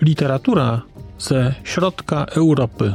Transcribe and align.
Literatura 0.00 0.82
ze 1.18 1.54
środka 1.64 2.24
Europy. 2.24 2.94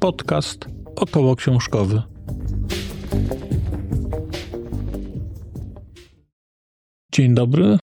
Podcast 0.00 0.68
około 0.96 1.36
książkowy. 1.36 2.02
Dzień 7.12 7.34
dobry. 7.34 7.78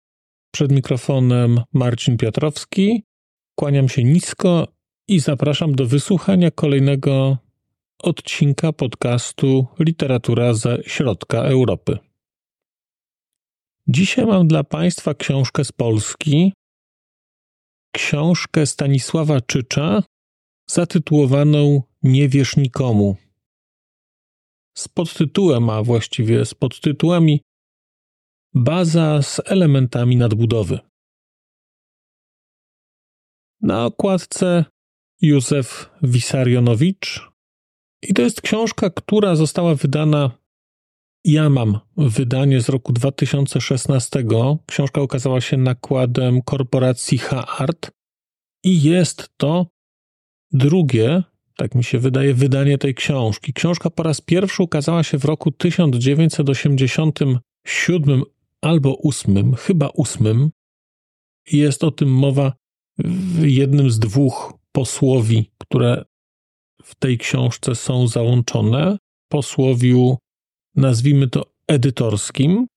Przed 0.53 0.71
mikrofonem 0.71 1.61
Marcin 1.73 2.17
Piotrowski. 2.17 3.03
Kłaniam 3.55 3.89
się 3.89 4.03
nisko 4.03 4.67
i 5.09 5.19
zapraszam 5.19 5.75
do 5.75 5.85
wysłuchania 5.87 6.51
kolejnego 6.51 7.37
odcinka 7.99 8.73
podcastu 8.73 9.67
Literatura 9.79 10.53
ze 10.53 10.77
środka 10.83 11.37
Europy. 11.37 11.97
Dzisiaj 13.87 14.25
mam 14.25 14.47
dla 14.47 14.63
Państwa 14.63 15.13
książkę 15.13 15.65
z 15.65 15.71
Polski, 15.71 16.53
książkę 17.91 18.65
Stanisława 18.65 19.41
Czycza 19.41 20.03
zatytułowaną 20.69 21.81
Nie 22.03 22.29
wiesz 22.29 22.57
nikomu. 22.57 23.15
Z 24.77 24.87
podtytułem, 24.87 25.69
a 25.69 25.83
właściwie 25.83 26.45
z 26.45 26.53
podtytułami 26.53 27.41
Baza 28.53 29.21
z 29.21 29.41
elementami 29.45 30.15
nadbudowy. 30.15 30.79
Na 33.61 33.85
okładce 33.85 34.65
Józef 35.21 35.89
Wisarionowicz 36.03 37.29
i 38.09 38.13
to 38.13 38.21
jest 38.21 38.41
książka, 38.41 38.89
która 38.89 39.35
została 39.35 39.75
wydana 39.75 40.39
ja 41.25 41.49
mam 41.49 41.79
wydanie 41.97 42.61
z 42.61 42.69
roku 42.69 42.93
2016. 42.93 44.23
Książka 44.65 45.01
okazała 45.01 45.41
się 45.41 45.57
nakładem 45.57 46.41
korporacji 46.41 47.17
H-Art 47.17 47.91
i 48.63 48.81
jest 48.81 49.29
to 49.37 49.67
drugie, 50.51 51.23
tak 51.55 51.75
mi 51.75 51.83
się 51.83 51.99
wydaje, 51.99 52.33
wydanie 52.33 52.77
tej 52.77 52.95
książki. 52.95 53.53
Książka 53.53 53.89
po 53.89 54.03
raz 54.03 54.21
pierwszy 54.21 54.63
ukazała 54.63 55.03
się 55.03 55.17
w 55.17 55.25
roku 55.25 55.51
1987 55.51 58.23
albo 58.61 58.97
8, 59.03 59.55
chyba 59.55 59.89
8. 59.93 60.49
Jest 61.51 61.83
o 61.83 61.91
tym 61.91 62.09
mowa 62.09 62.53
w 62.97 63.45
jednym 63.45 63.91
z 63.91 63.99
dwóch 63.99 64.58
posłowi, 64.79 65.51
które 65.57 66.05
w 66.83 66.95
tej 66.95 67.17
książce 67.17 67.75
są 67.75 68.07
załączone. 68.07 68.97
Posłowiu 69.31 70.17
nazwijmy 70.75 71.27
to 71.27 71.45
edytorskim. 71.67 72.67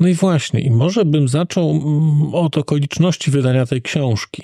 No 0.00 0.08
i 0.08 0.14
właśnie, 0.14 0.60
i 0.60 0.70
może 0.70 1.04
bym 1.04 1.28
zaczął 1.28 1.70
mm, 1.70 2.34
od 2.34 2.58
okoliczności 2.58 3.30
wydania 3.30 3.66
tej 3.66 3.82
książki. 3.82 4.42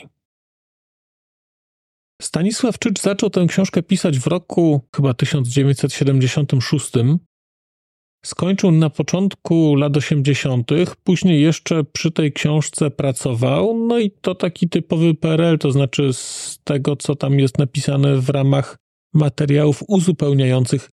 Stanisław 2.23 2.79
Czycz 2.79 3.01
zaczął 3.01 3.31
tę 3.31 3.47
książkę 3.49 3.83
pisać 3.83 4.19
w 4.19 4.27
roku 4.27 4.89
chyba 4.97 5.15
1976. 5.15 6.93
Skończył 8.27 8.71
na 8.71 8.91
początku 8.91 9.75
lat 9.75 9.97
80., 9.97 10.71
później 11.05 11.43
jeszcze 11.43 11.85
przy 11.85 12.11
tej 12.11 12.33
książce 12.33 12.91
pracował. 12.91 13.87
No 13.87 13.99
i 13.99 14.11
to 14.11 14.35
taki 14.35 14.69
typowy 14.69 15.15
PRL, 15.15 15.59
to 15.59 15.73
znaczy 15.73 16.13
z 16.13 16.59
tego, 16.65 16.97
co 16.97 17.17
tam 17.17 17.39
jest 17.39 17.59
napisane 17.59 18.17
w 18.17 18.29
ramach 18.29 18.77
materiałów 19.15 19.83
uzupełniających 19.89 20.91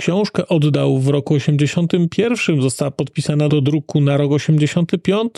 Książkę 0.00 0.48
oddał 0.48 0.98
w 0.98 1.08
roku 1.08 1.34
81, 1.34 2.62
została 2.62 2.90
podpisana 2.90 3.48
do 3.48 3.60
druku 3.60 4.00
na 4.00 4.16
rok 4.16 4.32
85. 4.32 5.32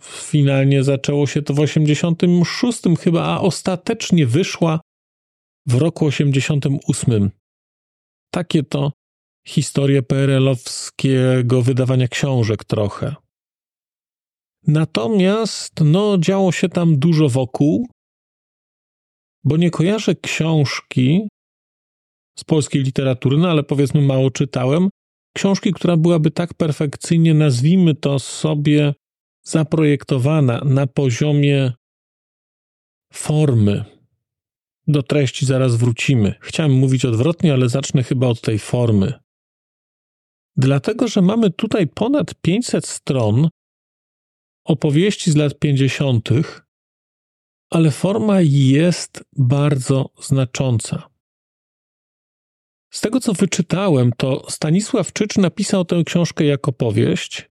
Finalnie 0.00 0.84
zaczęło 0.84 1.26
się 1.26 1.42
to 1.42 1.54
w 1.54 1.60
86 1.60 2.82
chyba, 3.00 3.24
a 3.24 3.40
ostatecznie 3.40 4.26
wyszła 4.26 4.80
w 5.66 5.74
roku 5.74 6.06
88. 6.06 7.30
Takie 8.30 8.62
to 8.62 8.92
historie 9.46 10.02
PRL-owskiego 10.02 11.62
wydawania 11.62 12.08
książek 12.08 12.64
trochę. 12.64 13.14
Natomiast 14.66 15.72
no, 15.84 16.18
działo 16.18 16.52
się 16.52 16.68
tam 16.68 16.98
dużo 16.98 17.28
wokół, 17.28 17.88
bo 19.44 19.56
nie 19.56 19.70
kojarzę 19.70 20.14
książki, 20.14 21.28
z 22.38 22.44
polskiej 22.44 22.82
literatury, 22.82 23.36
no 23.36 23.50
ale 23.50 23.62
powiedzmy 23.62 24.00
mało 24.00 24.30
czytałem, 24.30 24.88
książki, 25.36 25.72
która 25.72 25.96
byłaby 25.96 26.30
tak 26.30 26.54
perfekcyjnie, 26.54 27.34
nazwijmy 27.34 27.94
to 27.94 28.18
sobie, 28.18 28.94
zaprojektowana 29.42 30.60
na 30.64 30.86
poziomie 30.86 31.72
formy. 33.12 33.84
Do 34.86 35.02
treści 35.02 35.46
zaraz 35.46 35.76
wrócimy. 35.76 36.34
Chciałem 36.40 36.72
mówić 36.72 37.04
odwrotnie, 37.04 37.52
ale 37.52 37.68
zacznę 37.68 38.02
chyba 38.02 38.26
od 38.26 38.40
tej 38.40 38.58
formy. 38.58 39.12
Dlatego, 40.56 41.08
że 41.08 41.22
mamy 41.22 41.50
tutaj 41.50 41.86
ponad 41.86 42.34
500 42.34 42.86
stron 42.86 43.48
opowieści 44.64 45.30
z 45.30 45.36
lat 45.36 45.58
50., 45.58 46.28
ale 47.70 47.90
forma 47.90 48.40
jest 48.42 49.24
bardzo 49.36 50.10
znacząca. 50.22 51.10
Z 52.92 53.00
tego, 53.00 53.20
co 53.20 53.32
wyczytałem, 53.32 54.12
to 54.16 54.50
Stanisław 54.50 55.12
Czycz 55.12 55.36
napisał 55.36 55.84
tę 55.84 56.02
książkę 56.06 56.44
jako 56.44 56.72
powieść, 56.72 57.50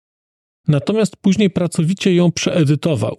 natomiast 0.67 1.16
później 1.16 1.50
pracowicie 1.50 2.16
ją 2.16 2.31
przeedytował. 2.31 3.17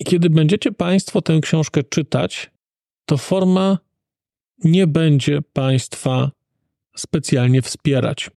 I 0.00 0.04
kiedy 0.04 0.30
będziecie 0.30 0.72
Państwo 0.72 1.22
tę 1.22 1.40
książkę 1.40 1.82
czytać, 1.82 2.50
to 3.06 3.16
forma 3.16 3.78
nie 4.64 4.86
będzie 4.86 5.42
Państwa 5.52 6.30
specjalnie 6.96 7.62
wspierać. 7.62 8.30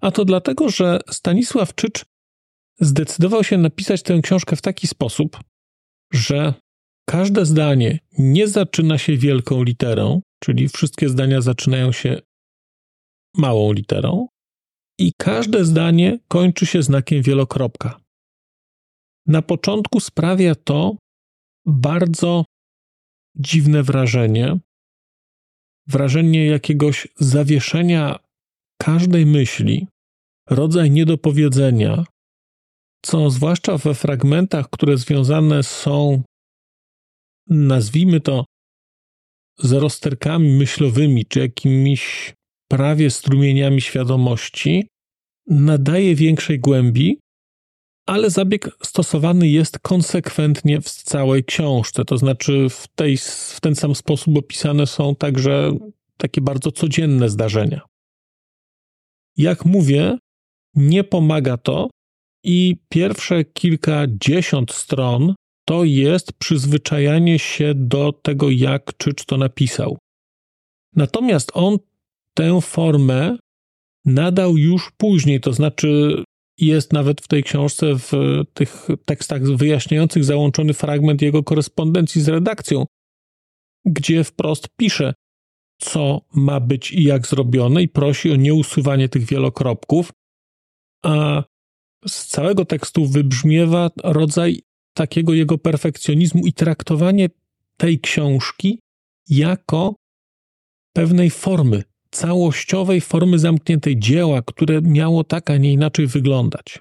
A 0.00 0.10
to 0.10 0.24
dlatego, 0.24 0.68
że 0.68 1.00
Stanisław 1.10 1.74
Czycz 1.74 2.04
zdecydował 2.80 3.44
się 3.44 3.58
napisać 3.58 4.02
tę 4.02 4.20
książkę 4.20 4.56
w 4.56 4.62
taki 4.62 4.86
sposób, 4.86 5.40
że 6.12 6.54
każde 7.08 7.46
zdanie 7.46 7.98
nie 8.18 8.48
zaczyna 8.48 8.98
się 8.98 9.16
wielką 9.16 9.62
literą, 9.62 10.20
czyli 10.42 10.68
wszystkie 10.68 11.08
zdania 11.08 11.40
zaczynają 11.40 11.92
się 11.92 12.20
małą 13.36 13.72
literą 13.72 14.26
i 14.98 15.12
każde 15.18 15.64
zdanie 15.64 16.18
kończy 16.28 16.66
się 16.66 16.82
znakiem 16.82 17.22
wielokropka. 17.22 18.00
Na 19.26 19.42
początku 19.42 20.00
sprawia 20.00 20.54
to 20.54 20.96
bardzo 21.66 22.44
dziwne 23.36 23.82
wrażenie, 23.82 24.58
wrażenie 25.86 26.46
jakiegoś 26.46 27.08
zawieszenia 27.16 28.18
każdej 28.80 29.26
myśli, 29.26 29.86
rodzaj 30.50 30.90
niedopowiedzenia, 30.90 32.04
co 33.04 33.30
zwłaszcza 33.30 33.78
we 33.78 33.94
fragmentach, 33.94 34.70
które 34.70 34.96
związane 34.96 35.62
są, 35.62 36.22
nazwijmy 37.48 38.20
to, 38.20 38.44
z 39.58 39.72
rozterkami 39.72 40.50
myślowymi 40.50 41.26
czy 41.26 41.40
jakimiś 41.40 42.34
prawie 42.70 43.10
strumieniami 43.10 43.80
świadomości, 43.80 44.88
nadaje 45.46 46.14
większej 46.14 46.60
głębi, 46.60 47.18
ale 48.06 48.30
zabieg 48.30 48.70
stosowany 48.82 49.48
jest 49.48 49.78
konsekwentnie 49.78 50.80
w 50.80 50.88
całej 50.90 51.44
książce. 51.44 52.04
To 52.04 52.18
znaczy, 52.18 52.66
w, 52.70 52.88
tej, 52.94 53.16
w 53.54 53.58
ten 53.62 53.76
sam 53.76 53.94
sposób 53.94 54.38
opisane 54.38 54.86
są 54.86 55.16
także 55.16 55.72
takie 56.16 56.40
bardzo 56.40 56.72
codzienne 56.72 57.28
zdarzenia. 57.28 57.89
Jak 59.36 59.64
mówię, 59.64 60.18
nie 60.74 61.04
pomaga 61.04 61.56
to 61.56 61.90
i 62.44 62.76
pierwsze 62.88 63.44
kilkadziesiąt 63.44 64.72
stron 64.72 65.34
to 65.68 65.84
jest 65.84 66.32
przyzwyczajanie 66.32 67.38
się 67.38 67.74
do 67.74 68.12
tego, 68.12 68.50
jak 68.50 68.96
Czycz 68.96 69.24
to 69.24 69.36
napisał. 69.36 69.98
Natomiast 70.96 71.50
on 71.54 71.76
tę 72.34 72.60
formę 72.60 73.36
nadał 74.04 74.56
już 74.56 74.90
później, 74.96 75.40
to 75.40 75.52
znaczy 75.52 76.22
jest 76.58 76.92
nawet 76.92 77.20
w 77.20 77.28
tej 77.28 77.42
książce, 77.42 77.94
w 77.98 78.12
tych 78.54 78.88
tekstach 79.04 79.42
wyjaśniających 79.42 80.24
załączony 80.24 80.74
fragment 80.74 81.22
jego 81.22 81.42
korespondencji 81.42 82.22
z 82.22 82.28
redakcją, 82.28 82.84
gdzie 83.86 84.24
wprost 84.24 84.68
pisze, 84.76 85.14
co 85.80 86.20
ma 86.34 86.60
być 86.60 86.92
i 86.92 87.02
jak 87.02 87.26
zrobione, 87.26 87.82
i 87.82 87.88
prosi 87.88 88.32
o 88.32 88.36
nieusuwanie 88.36 89.08
tych 89.08 89.24
wielokropków, 89.24 90.12
a 91.04 91.44
z 92.06 92.26
całego 92.26 92.64
tekstu 92.64 93.06
wybrzmiewa 93.06 93.90
rodzaj 94.04 94.62
takiego 94.94 95.34
jego 95.34 95.58
perfekcjonizmu 95.58 96.46
i 96.46 96.52
traktowanie 96.52 97.28
tej 97.76 98.00
książki 98.00 98.80
jako 99.28 99.94
pewnej 100.92 101.30
formy, 101.30 101.82
całościowej 102.10 103.00
formy 103.00 103.38
zamkniętej 103.38 103.98
dzieła, 103.98 104.42
które 104.42 104.80
miało 104.82 105.24
tak, 105.24 105.50
a 105.50 105.56
nie 105.56 105.72
inaczej 105.72 106.06
wyglądać. 106.06 106.78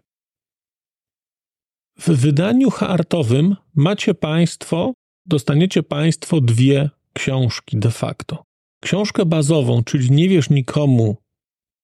W 1.99 2.09
wydaniu 2.09 2.69
hartowym 2.69 3.55
macie 3.75 4.13
Państwo, 4.13 4.93
dostaniecie 5.25 5.83
Państwo 5.83 6.41
dwie 6.41 6.89
książki 7.13 7.77
de 7.77 7.91
facto. 7.91 8.48
Książkę 8.81 9.25
bazową, 9.25 9.83
czyli 9.83 10.11
Nie 10.11 10.29
wiesz 10.29 10.49
nikomu 10.49 11.17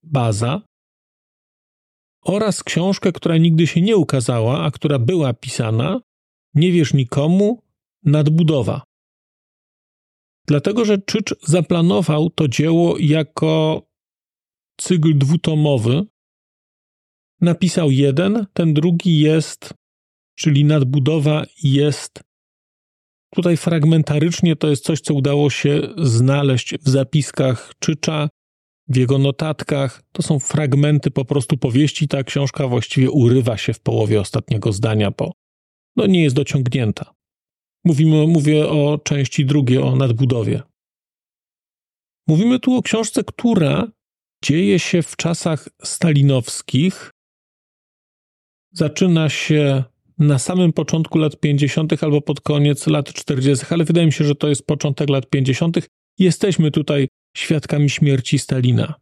baza, 0.04 0.62
oraz 2.26 2.64
książkę, 2.64 3.12
która 3.12 3.38
nigdy 3.38 3.68
się 3.68 3.82
nie 3.82 3.98
ukazała, 3.98 4.64
a 4.64 4.72
która 4.72 5.00
była 5.00 5.34
pisana, 5.34 6.02
Nie 6.54 6.72
wiesz 6.72 6.94
nikomu 6.94 7.64
nadbudowa. 8.04 8.84
Dlatego, 10.48 10.86
że 10.86 10.98
Czycz 10.98 11.36
zaplanował 11.48 12.30
to 12.30 12.48
dzieło 12.48 12.98
jako 12.98 13.82
cykl 14.78 15.18
dwutomowy. 15.18 16.04
Napisał 17.42 17.92
jeden, 17.92 18.46
ten 18.54 18.74
drugi 18.74 19.20
jest, 19.20 19.74
czyli 20.36 20.66
nadbudowa 20.66 21.46
jest 21.64 22.24
tutaj 23.36 23.58
fragmentarycznie, 23.58 24.56
to 24.56 24.68
jest 24.68 24.84
coś, 24.84 25.02
co 25.02 25.14
udało 25.14 25.50
się 25.50 25.82
znaleźć 25.98 26.76
w 26.78 26.90
zapiskach 26.90 27.74
Czycza, 27.80 28.30
w 28.88 28.96
jego 28.96 29.18
notatkach. 29.18 30.04
To 30.12 30.22
są 30.22 30.40
fragmenty 30.40 31.12
po 31.12 31.26
prostu 31.26 31.58
powieści. 31.58 32.08
Ta 32.08 32.24
książka 32.24 32.68
właściwie 32.68 33.12
urywa 33.12 33.58
się 33.58 33.74
w 33.74 33.80
połowie 33.80 34.22
ostatniego 34.22 34.72
zdania, 34.72 35.12
bo 35.12 35.32
no, 35.96 36.06
nie 36.06 36.24
jest 36.24 36.36
dociągnięta. 36.36 37.14
Mówimy, 37.84 38.28
mówię 38.28 38.70
o 38.70 38.98
części 39.04 39.46
drugiej, 39.46 39.78
o 39.78 39.96
nadbudowie. 39.96 40.62
Mówimy 42.28 42.60
tu 42.60 42.76
o 42.76 42.82
książce, 42.82 43.24
która 43.24 43.88
dzieje 44.44 44.80
się 44.80 45.02
w 45.02 45.16
czasach 45.16 45.70
stalinowskich. 45.84 47.12
Zaczyna 48.72 49.30
się 49.30 49.84
na 50.18 50.40
samym 50.40 50.74
początku 50.74 51.18
lat 51.18 51.40
50. 51.40 52.04
albo 52.04 52.22
pod 52.22 52.42
koniec 52.42 52.88
lat 52.88 53.14
40., 53.14 53.66
ale 53.70 53.84
wydaje 53.84 54.06
mi 54.06 54.14
się, 54.14 54.26
że 54.26 54.36
to 54.36 54.48
jest 54.48 54.68
początek 54.68 55.10
lat 55.10 55.30
50. 55.30 55.78
Jesteśmy 56.20 56.72
tutaj 56.72 57.08
świadkami 57.38 57.90
śmierci 57.90 58.40
Stalina. 58.40 58.94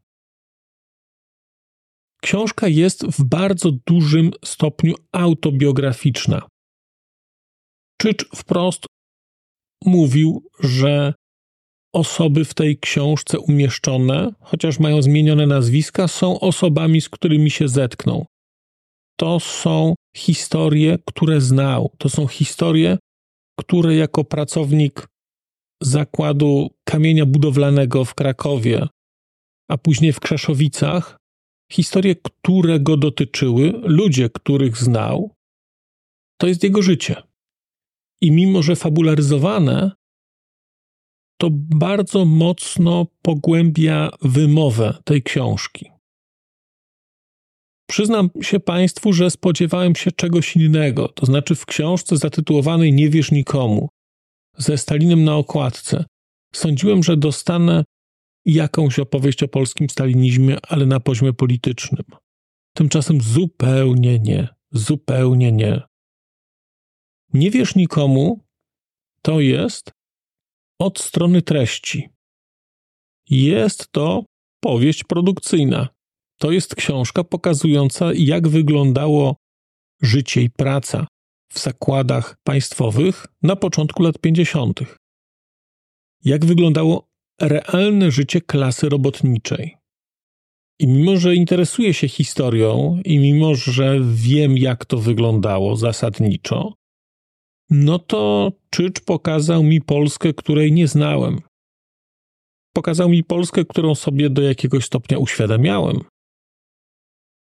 Książka 2.21 2.67
jest 2.67 3.05
w 3.05 3.23
bardzo 3.23 3.71
dużym 3.85 4.31
stopniu 4.45 4.95
autobiograficzna. 5.11 6.47
Czycz 8.01 8.25
wprost 8.35 8.85
mówił, 9.85 10.47
że 10.59 11.13
osoby 11.93 12.45
w 12.45 12.53
tej 12.53 12.79
książce 12.79 13.39
umieszczone, 13.39 14.33
chociaż 14.39 14.79
mają 14.79 15.01
zmienione 15.01 15.47
nazwiska, 15.47 16.07
są 16.07 16.39
osobami, 16.39 17.01
z 17.01 17.09
którymi 17.09 17.51
się 17.51 17.67
zetknął. 17.67 18.25
To 19.19 19.39
są 19.39 19.95
historie, 20.15 20.97
które 21.05 21.41
znał. 21.41 21.91
To 21.97 22.09
są 22.09 22.27
historie, 22.27 22.97
które 23.59 23.95
jako 23.95 24.23
pracownik 24.23 25.07
zakładu 25.83 26.69
kamienia 26.83 27.25
budowlanego 27.25 28.05
w 28.05 28.15
Krakowie, 28.15 28.87
a 29.69 29.77
później 29.77 30.13
w 30.13 30.19
Krzeszowicach, 30.19 31.17
historie, 31.71 32.15
które 32.15 32.79
go 32.79 32.97
dotyczyły, 32.97 33.71
ludzie, 33.83 34.29
których 34.29 34.77
znał, 34.77 35.35
to 36.41 36.47
jest 36.47 36.63
jego 36.63 36.81
życie. 36.81 37.15
I 38.21 38.31
mimo, 38.31 38.61
że 38.61 38.75
fabularyzowane, 38.75 39.91
to 41.41 41.49
bardzo 41.51 42.25
mocno 42.25 43.07
pogłębia 43.21 44.09
wymowę 44.21 44.97
tej 45.05 45.23
książki. 45.23 45.92
Przyznam 47.93 48.29
się 48.41 48.59
Państwu, 48.59 49.13
że 49.13 49.31
spodziewałem 49.31 49.95
się 49.95 50.11
czegoś 50.11 50.55
innego, 50.55 51.07
to 51.07 51.25
znaczy 51.25 51.55
w 51.55 51.65
książce 51.65 52.17
zatytułowanej 52.17 52.93
Nie 52.93 53.09
wiesz 53.09 53.31
nikomu, 53.31 53.89
ze 54.57 54.77
Stalinem 54.77 55.23
na 55.23 55.35
okładce. 55.35 56.05
Sądziłem, 56.55 57.03
że 57.03 57.17
dostanę 57.17 57.83
jakąś 58.45 58.99
opowieść 58.99 59.43
o 59.43 59.47
polskim 59.47 59.89
stalinizmie, 59.89 60.57
ale 60.67 60.85
na 60.85 60.99
poziomie 60.99 61.33
politycznym. 61.33 62.03
Tymczasem 62.75 63.21
zupełnie 63.21 64.19
nie, 64.19 64.47
zupełnie 64.71 65.51
nie. 65.51 65.81
Nie 67.33 67.51
nikomu, 67.75 68.43
to 69.21 69.39
jest 69.39 69.91
od 70.79 70.99
strony 70.99 71.41
treści. 71.41 72.09
Jest 73.29 73.91
to 73.91 74.25
powieść 74.63 75.03
produkcyjna. 75.03 75.92
To 76.43 76.51
jest 76.51 76.75
książka 76.75 77.23
pokazująca, 77.23 78.11
jak 78.15 78.47
wyglądało 78.47 79.35
życie 80.01 80.41
i 80.41 80.49
praca 80.49 81.07
w 81.53 81.59
zakładach 81.59 82.35
państwowych 82.43 83.25
na 83.41 83.55
początku 83.55 84.03
lat 84.03 84.19
50. 84.19 84.79
Jak 86.25 86.45
wyglądało 86.45 87.07
realne 87.41 88.11
życie 88.11 88.41
klasy 88.41 88.89
robotniczej. 88.89 89.77
I 90.79 90.87
mimo, 90.87 91.17
że 91.17 91.35
interesuję 91.35 91.93
się 91.93 92.07
historią 92.07 93.01
i 93.05 93.19
mimo, 93.19 93.55
że 93.55 93.99
wiem, 94.13 94.57
jak 94.57 94.85
to 94.85 94.97
wyglądało 94.97 95.75
zasadniczo, 95.75 96.73
no 97.69 97.99
to 97.99 98.51
Czycz 98.69 98.99
pokazał 98.99 99.63
mi 99.63 99.81
Polskę, 99.81 100.33
której 100.33 100.71
nie 100.71 100.87
znałem. 100.87 101.41
Pokazał 102.73 103.09
mi 103.09 103.23
Polskę, 103.23 103.65
którą 103.65 103.95
sobie 103.95 104.29
do 104.29 104.41
jakiegoś 104.41 104.85
stopnia 104.85 105.17
uświadamiałem. 105.17 106.12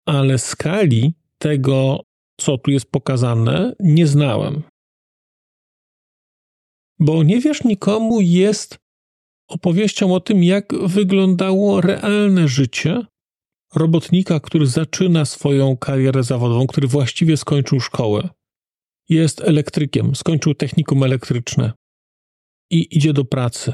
Ale 0.07 0.39
skali 0.39 1.15
tego, 1.39 2.01
co 2.41 2.59
tu 2.59 2.71
jest 2.71 2.91
pokazane, 2.91 3.75
nie 3.81 4.07
znałem. 4.07 4.63
Bo 6.99 7.23
nie 7.23 7.41
wiesz 7.41 7.65
nikomu 7.65 8.21
jest 8.21 8.79
opowieścią 9.49 10.15
o 10.15 10.21
tym, 10.21 10.45
jak 10.45 10.75
wyglądało 10.75 11.81
realne 11.81 12.49
życie 12.49 13.07
robotnika, 13.75 14.41
który 14.41 14.67
zaczyna 14.67 15.25
swoją 15.25 15.77
karierę 15.77 16.23
zawodową, 16.23 16.67
który 16.67 16.89
właściwie 16.89 17.37
skończył 17.37 17.81
szkołę. 17.81 18.29
Jest 19.09 19.41
elektrykiem, 19.41 20.15
skończył 20.15 20.55
technikum 20.55 21.03
elektryczne 21.03 21.73
i 22.71 22.97
idzie 22.97 23.13
do 23.13 23.25
pracy. 23.25 23.73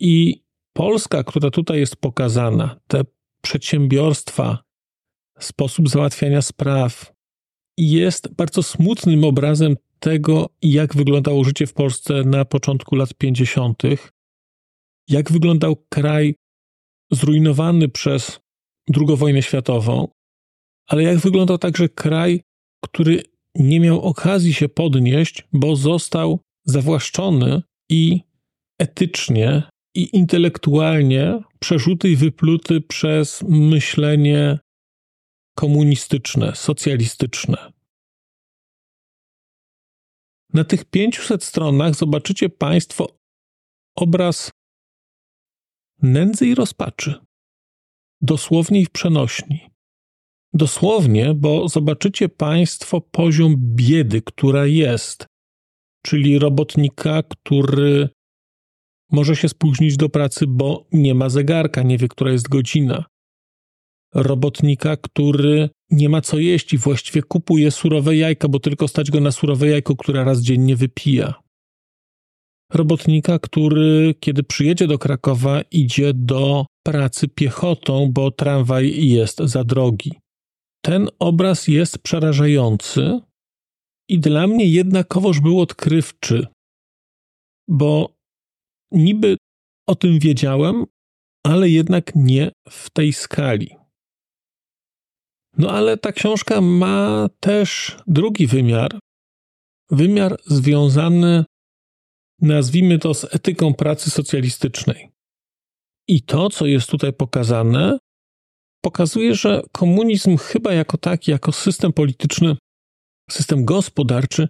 I 0.00 0.42
Polska, 0.72 1.24
która 1.24 1.50
tutaj 1.50 1.78
jest 1.78 1.96
pokazana, 1.96 2.80
te 2.86 3.02
przedsiębiorstwa, 3.42 4.58
sposób 5.40 5.88
załatwiania 5.88 6.42
spraw, 6.42 7.12
jest 7.78 8.34
bardzo 8.34 8.62
smutnym 8.62 9.24
obrazem 9.24 9.76
tego, 9.98 10.50
jak 10.62 10.96
wyglądało 10.96 11.44
życie 11.44 11.66
w 11.66 11.72
Polsce 11.72 12.24
na 12.24 12.44
początku 12.44 12.96
lat 12.96 13.14
50., 13.14 13.82
jak 15.08 15.32
wyglądał 15.32 15.76
kraj 15.88 16.34
zrujnowany 17.12 17.88
przez 17.88 18.40
II 18.96 19.16
wojnę 19.16 19.42
światową, 19.42 20.08
ale 20.86 21.02
jak 21.02 21.18
wyglądał 21.18 21.58
także 21.58 21.88
kraj, 21.88 22.40
który 22.84 23.22
nie 23.54 23.80
miał 23.80 24.00
okazji 24.02 24.54
się 24.54 24.68
podnieść, 24.68 25.48
bo 25.52 25.76
został 25.76 26.40
zawłaszczony 26.64 27.62
i 27.90 28.20
etycznie 28.80 29.62
i 29.94 30.16
intelektualnie 30.16 31.38
przerzuty 31.58 32.10
i 32.10 32.16
wypluty 32.16 32.80
przez 32.80 33.44
myślenie 33.48 34.58
komunistyczne, 35.60 36.56
socjalistyczne. 36.56 37.72
Na 40.52 40.64
tych 40.64 40.84
500 40.84 41.44
stronach 41.44 41.94
zobaczycie 41.94 42.48
Państwo 42.48 43.06
obraz 43.96 44.50
nędzy 46.02 46.46
i 46.46 46.54
rozpaczy, 46.54 47.14
dosłownie 48.20 48.80
i 48.80 48.84
w 48.84 48.90
przenośni. 48.90 49.70
Dosłownie, 50.52 51.34
bo 51.34 51.68
zobaczycie 51.68 52.28
Państwo 52.28 53.00
poziom 53.00 53.54
biedy, 53.58 54.22
która 54.22 54.66
jest, 54.66 55.26
czyli 56.06 56.38
robotnika, 56.38 57.22
który 57.22 58.08
może 59.12 59.36
się 59.36 59.48
spóźnić 59.48 59.96
do 59.96 60.08
pracy, 60.08 60.46
bo 60.46 60.86
nie 60.92 61.14
ma 61.14 61.28
zegarka, 61.28 61.82
nie 61.82 61.98
wie, 61.98 62.08
która 62.08 62.32
jest 62.32 62.48
godzina. 62.48 63.04
Robotnika, 64.14 64.96
który 64.96 65.70
nie 65.90 66.08
ma 66.08 66.20
co 66.20 66.38
jeść 66.38 66.72
i 66.72 66.78
właściwie 66.78 67.22
kupuje 67.22 67.70
surowe 67.70 68.16
jajka, 68.16 68.48
bo 68.48 68.60
tylko 68.60 68.88
stać 68.88 69.10
go 69.10 69.20
na 69.20 69.32
surowe 69.32 69.68
jajko, 69.68 69.96
które 69.96 70.24
raz 70.24 70.40
dziennie 70.40 70.76
wypija. 70.76 71.34
Robotnika, 72.72 73.38
który 73.38 74.14
kiedy 74.20 74.42
przyjedzie 74.42 74.86
do 74.86 74.98
Krakowa, 74.98 75.62
idzie 75.70 76.14
do 76.14 76.66
pracy 76.82 77.28
piechotą, 77.28 78.10
bo 78.12 78.30
tramwaj 78.30 79.06
jest 79.06 79.38
za 79.38 79.64
drogi. 79.64 80.12
Ten 80.84 81.08
obraz 81.18 81.68
jest 81.68 81.98
przerażający 81.98 83.20
I 84.08 84.18
dla 84.18 84.46
mnie 84.46 84.66
jednakowoż 84.66 85.40
był 85.40 85.60
odkrywczy, 85.60 86.46
bo 87.68 88.14
niby 88.92 89.36
o 89.86 89.94
tym 89.94 90.18
wiedziałem, 90.18 90.84
ale 91.46 91.68
jednak 91.68 92.14
nie 92.14 92.52
w 92.70 92.90
tej 92.90 93.12
skali. 93.12 93.79
No 95.58 95.70
ale 95.70 95.96
ta 95.96 96.12
książka 96.12 96.60
ma 96.60 97.28
też 97.40 97.96
drugi 98.06 98.46
wymiar. 98.46 98.98
Wymiar 99.90 100.36
związany, 100.46 101.44
nazwijmy 102.40 102.98
to, 102.98 103.14
z 103.14 103.34
etyką 103.34 103.74
pracy 103.74 104.10
socjalistycznej. 104.10 105.10
I 106.08 106.22
to, 106.22 106.50
co 106.50 106.66
jest 106.66 106.90
tutaj 106.90 107.12
pokazane, 107.12 107.98
pokazuje, 108.84 109.34
że 109.34 109.62
komunizm 109.72 110.36
chyba 110.36 110.72
jako 110.72 110.98
taki, 110.98 111.30
jako 111.30 111.52
system 111.52 111.92
polityczny, 111.92 112.56
system 113.30 113.64
gospodarczy, 113.64 114.48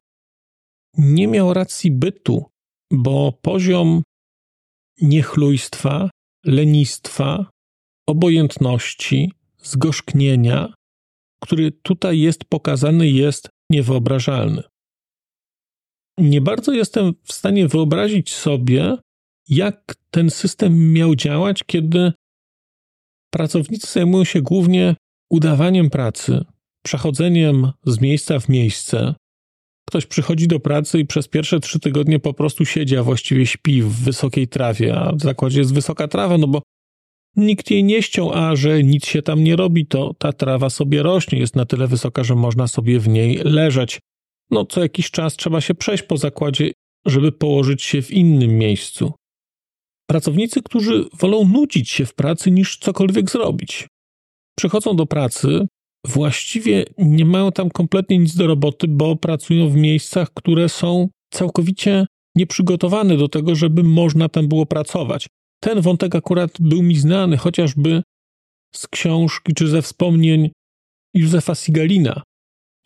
nie 0.99 1.29
miał 1.29 1.55
racji 1.55 1.91
bytu, 1.91 2.45
bo 2.93 3.33
poziom 3.43 4.03
niechlujstwa, 5.03 6.11
lenistwa, 6.45 7.51
obojętności, 8.09 9.33
zgorzknienia, 9.63 10.75
który 11.41 11.73
tutaj 11.73 12.21
jest 12.21 12.45
pokazany, 12.45 13.09
jest 13.09 13.49
niewyobrażalny. 13.71 14.63
Nie 16.19 16.41
bardzo 16.41 16.73
jestem 16.73 17.13
w 17.25 17.33
stanie 17.33 17.69
wyobrazić 17.69 18.35
sobie, 18.35 18.97
jak 19.49 19.95
ten 20.11 20.31
system 20.31 20.93
miał 20.93 21.15
działać, 21.15 21.65
kiedy 21.67 22.13
pracownicy 23.31 23.87
zajmują 23.93 24.25
się 24.25 24.43
głównie 24.43 24.97
udawaniem 25.31 25.91
pracy, 25.91 26.45
przechodzeniem 26.85 27.73
z 27.87 28.01
miejsca 28.01 28.41
w 28.41 28.49
miejsce. 28.49 29.15
Ktoś 29.89 30.07
przychodzi 30.07 30.49
do 30.49 30.61
pracy 30.61 30.99
i 30.99 31.07
przez 31.07 31.29
pierwsze 31.29 31.61
trzy 31.61 31.81
tygodnie 31.81 32.19
po 32.19 32.35
prostu 32.35 32.65
siedzi, 32.65 32.97
a 32.97 33.03
właściwie 33.03 33.47
śpi 33.47 33.83
w 33.83 33.93
wysokiej 33.93 34.49
trawie, 34.49 34.97
a 34.97 35.13
w 35.13 35.21
zakładzie 35.21 35.59
jest 35.59 35.75
wysoka 35.75 36.09
trawa, 36.09 36.39
no 36.39 36.47
bo 36.47 36.63
nikt 37.37 37.71
jej 37.71 37.85
nie 37.85 38.03
ściął, 38.03 38.33
a 38.33 38.57
że 38.57 38.83
nic 38.83 39.07
się 39.07 39.23
tam 39.23 39.45
nie 39.45 39.57
robi, 39.57 39.87
to 39.87 40.15
ta 40.19 40.33
trawa 40.33 40.71
sobie 40.71 41.03
rośnie, 41.03 41.39
jest 41.39 41.57
na 41.57 41.65
tyle 41.65 41.87
wysoka, 41.87 42.25
że 42.25 42.35
można 42.35 42.69
sobie 42.69 43.01
w 43.01 43.09
niej 43.09 43.37
leżeć. 43.45 44.01
No, 44.51 44.67
co 44.67 44.83
jakiś 44.83 45.11
czas 45.11 45.37
trzeba 45.37 45.61
się 45.61 45.75
przejść 45.75 46.03
po 46.03 46.17
zakładzie, 46.17 46.73
żeby 47.07 47.33
położyć 47.33 47.83
się 47.83 48.03
w 48.03 48.11
innym 48.11 48.59
miejscu. 48.59 49.13
Pracownicy, 50.07 50.63
którzy 50.63 51.05
wolą 51.13 51.49
nudzić 51.49 51.91
się 51.91 52.07
w 52.07 52.15
pracy 52.15 52.51
niż 52.51 52.79
cokolwiek 52.79 53.31
zrobić. 53.31 53.89
Przychodzą 54.59 54.97
do 54.97 55.07
pracy, 55.07 55.67
właściwie 56.07 56.85
nie 56.99 57.25
mają 57.25 57.53
tam 57.53 57.71
kompletnie 57.71 58.19
nic 58.19 58.37
do 58.37 58.47
roboty, 58.47 58.89
bo 58.89 59.17
pracują 59.17 59.69
w 59.69 59.77
miejscach, 59.77 60.31
które 60.35 60.69
są 60.69 61.09
całkowicie 61.33 62.07
nieprzygotowane 62.37 63.17
do 63.17 63.29
tego, 63.29 63.55
żeby 63.55 63.83
można 63.83 64.29
tam 64.29 64.49
było 64.49 64.67
pracować. 64.67 65.27
Ten 65.61 65.81
wątek 65.81 66.15
akurat 66.15 66.51
był 66.61 66.83
mi 66.83 66.97
znany 66.97 67.37
chociażby 67.37 68.03
z 68.75 68.87
książki 68.87 69.55
czy 69.55 69.69
ze 69.69 69.83
wspomnień 69.83 70.51
Józefa 71.15 71.55
Sigalina, 71.55 72.23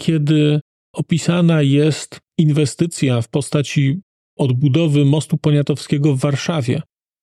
kiedy 0.01 0.61
opisana 0.95 1.63
jest 1.63 2.19
inwestycja 2.39 3.23
w 3.23 3.29
postaci 3.29 4.01
odbudowy 4.39 5.05
mostu 5.05 5.39
poniatowskiego 5.39 6.15
w 6.15 6.21
Warszawie. 6.21 6.83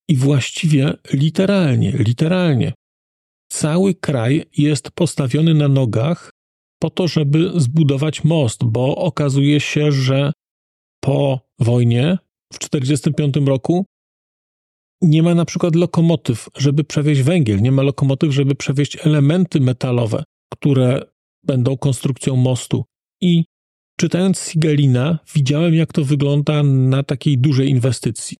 I 0.09 0.15
właściwie 0.15 0.93
literalnie, 1.13 1.91
literalnie 1.91 2.73
cały 3.51 3.95
kraj 3.95 4.45
jest 4.57 4.91
postawiony 4.91 5.53
na 5.53 5.67
nogach 5.67 6.29
po 6.79 6.89
to, 6.89 7.07
żeby 7.07 7.51
zbudować 7.55 8.23
most, 8.23 8.63
bo 8.63 8.95
okazuje 8.95 9.59
się, 9.59 9.91
że 9.91 10.31
po 11.03 11.39
wojnie 11.59 12.17
w 12.53 12.59
1945 12.59 13.47
roku 13.47 13.85
nie 15.01 15.23
ma 15.23 15.35
na 15.35 15.45
przykład 15.45 15.75
lokomotyw, 15.75 16.49
żeby 16.57 16.83
przewieźć 16.83 17.21
węgiel, 17.21 17.61
nie 17.61 17.71
ma 17.71 17.81
lokomotyw, 17.81 18.31
żeby 18.31 18.55
przewieźć 18.55 18.97
elementy 19.05 19.59
metalowe, 19.59 20.23
które 20.53 21.01
będą 21.43 21.77
konstrukcją 21.77 22.35
mostu. 22.35 22.85
I 23.21 23.45
czytając 23.99 24.39
Sigalina, 24.39 25.19
widziałem, 25.35 25.73
jak 25.73 25.93
to 25.93 26.05
wygląda 26.05 26.63
na 26.63 27.03
takiej 27.03 27.37
dużej 27.37 27.69
inwestycji. 27.69 28.37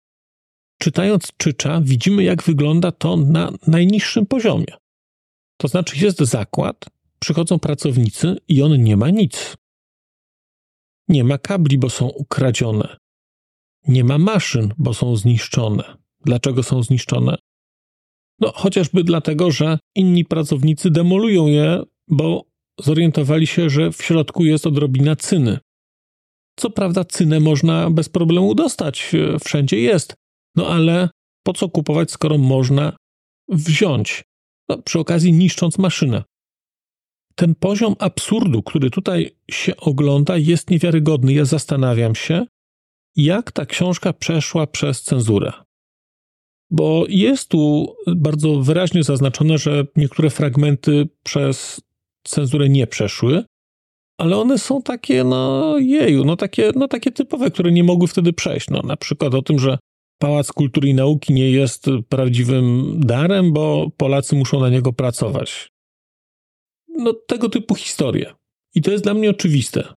Czytając 0.80 1.28
Czycza, 1.38 1.82
widzimy, 1.82 2.24
jak 2.24 2.44
wygląda 2.44 2.92
to 2.92 3.18
na 3.18 3.52
najniższym 3.68 4.26
poziomie. 4.26 4.74
To 5.58 5.68
znaczy, 5.68 6.06
jest 6.06 6.20
zakład, 6.20 6.86
przychodzą 7.20 7.60
pracownicy 7.60 8.38
i 8.48 8.62
on 8.62 8.84
nie 8.84 8.98
ma 8.98 9.10
nic. 9.10 9.58
Nie 11.08 11.24
ma 11.24 11.38
kabli, 11.38 11.78
bo 11.78 11.90
są 11.90 12.08
ukradzione. 12.08 12.98
Nie 13.88 14.04
ma 14.04 14.18
maszyn, 14.18 14.74
bo 14.78 14.94
są 14.94 15.16
zniszczone. 15.16 16.01
Dlaczego 16.26 16.64
są 16.64 16.84
zniszczone? 16.84 17.38
No, 18.40 18.52
chociażby 18.56 19.04
dlatego, 19.04 19.52
że 19.52 19.80
inni 19.96 20.26
pracownicy 20.26 20.92
demolują 20.92 21.48
je, 21.48 21.84
bo 22.08 22.46
zorientowali 22.80 23.48
się, 23.48 23.70
że 23.70 23.92
w 23.92 24.02
środku 24.02 24.46
jest 24.46 24.68
odrobina 24.68 25.16
cyny. 25.16 25.60
Co 26.60 26.70
prawda, 26.70 27.06
cynę 27.06 27.40
można 27.40 27.90
bez 27.90 28.10
problemu 28.10 28.56
dostać, 28.56 29.12
wszędzie 29.46 29.80
jest, 29.80 30.14
no 30.56 30.68
ale 30.68 31.10
po 31.44 31.54
co 31.54 31.70
kupować, 31.70 32.12
skoro 32.12 32.38
można 32.38 32.96
wziąć? 33.50 34.24
No, 34.70 34.78
przy 34.82 35.00
okazji 35.00 35.34
niszcząc 35.34 35.78
maszynę. 35.78 36.24
Ten 37.36 37.56
poziom 37.56 37.96
absurdu, 38.00 38.64
który 38.64 38.90
tutaj 38.90 39.36
się 39.52 39.78
ogląda, 39.78 40.38
jest 40.38 40.70
niewiarygodny. 40.70 41.34
Ja 41.34 41.46
zastanawiam 41.46 42.16
się, 42.16 42.46
jak 43.16 43.52
ta 43.52 43.66
książka 43.66 44.14
przeszła 44.14 44.68
przez 44.68 45.04
cenzurę 45.04 45.52
bo 46.72 47.06
jest 47.10 47.50
tu 47.50 47.94
bardzo 48.16 48.62
wyraźnie 48.62 49.04
zaznaczone, 49.04 49.58
że 49.58 49.86
niektóre 49.96 50.30
fragmenty 50.30 51.10
przez 51.24 51.82
cenzurę 52.24 52.70
nie 52.70 52.88
przeszły, 52.88 53.44
ale 54.22 54.38
one 54.38 54.58
są 54.58 54.82
takie, 54.82 55.24
no 55.24 55.76
jeju, 55.78 56.26
no 56.26 56.36
takie, 56.36 56.72
no 56.76 56.88
takie 56.88 57.12
typowe, 57.12 57.52
które 57.52 57.72
nie 57.72 57.84
mogły 57.84 58.08
wtedy 58.08 58.34
przejść. 58.34 58.70
No, 58.70 58.82
na 58.82 58.98
przykład 58.98 59.34
o 59.34 59.42
tym, 59.42 59.60
że 59.60 59.78
Pałac 60.20 60.52
Kultury 60.52 60.90
i 60.90 60.94
Nauki 60.94 61.34
nie 61.34 61.52
jest 61.52 61.86
prawdziwym 62.10 62.96
darem, 63.00 63.54
bo 63.54 63.92
Polacy 63.98 64.36
muszą 64.36 64.60
na 64.60 64.70
niego 64.70 64.94
pracować. 64.94 65.70
No 66.88 67.14
tego 67.14 67.50
typu 67.50 67.76
historie. 67.76 68.34
I 68.76 68.82
to 68.82 68.92
jest 68.92 69.04
dla 69.04 69.14
mnie 69.14 69.30
oczywiste. 69.30 69.94